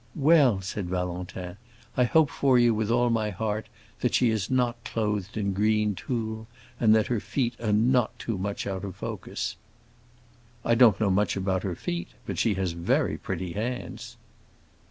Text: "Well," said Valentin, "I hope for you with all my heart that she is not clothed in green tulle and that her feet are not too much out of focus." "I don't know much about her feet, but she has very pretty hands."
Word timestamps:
"Well," 0.17 0.61
said 0.61 0.87
Valentin, 0.89 1.57
"I 1.95 2.05
hope 2.05 2.31
for 2.31 2.57
you 2.57 2.73
with 2.73 2.89
all 2.89 3.11
my 3.11 3.29
heart 3.29 3.67
that 3.99 4.15
she 4.15 4.31
is 4.31 4.49
not 4.49 4.83
clothed 4.83 5.37
in 5.37 5.53
green 5.53 5.93
tulle 5.93 6.47
and 6.79 6.95
that 6.95 7.05
her 7.05 7.19
feet 7.19 7.53
are 7.61 7.71
not 7.71 8.17
too 8.17 8.39
much 8.39 8.65
out 8.65 8.83
of 8.83 8.95
focus." 8.95 9.57
"I 10.65 10.73
don't 10.73 10.99
know 10.99 11.11
much 11.11 11.35
about 11.37 11.61
her 11.61 11.75
feet, 11.75 12.07
but 12.25 12.39
she 12.39 12.55
has 12.55 12.71
very 12.71 13.15
pretty 13.15 13.51
hands." 13.53 14.17